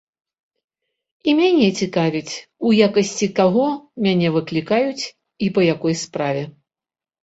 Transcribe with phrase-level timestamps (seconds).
[1.29, 2.35] І мяне цікавіць,
[2.71, 3.69] у якасці каго
[4.09, 5.01] мяне выклікаюць
[5.45, 6.43] і па якой справе.